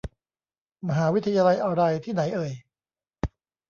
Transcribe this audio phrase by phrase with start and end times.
[0.87, 2.51] มหาวิทยาลัยอะไร ที่ไหนเอ่ย